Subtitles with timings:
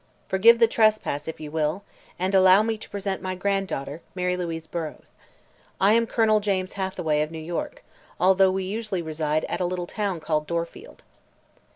[0.27, 1.83] Forgive the trespass, if you will,
[2.17, 5.15] and allow me to present my granddaughter, Mary Louise Burrows.
[5.79, 7.83] I am Colonel James Hathaway, of New York,
[8.19, 11.03] although we usually reside at a little town called Dorfield."